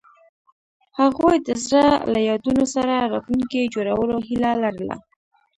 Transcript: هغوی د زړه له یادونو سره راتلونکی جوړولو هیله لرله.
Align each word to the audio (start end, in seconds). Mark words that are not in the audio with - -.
هغوی 0.99 1.35
د 1.47 1.49
زړه 1.65 1.85
له 2.13 2.19
یادونو 2.29 2.63
سره 2.75 2.95
راتلونکی 3.13 3.71
جوړولو 3.73 4.15
هیله 4.27 4.51
لرله. 4.63 4.95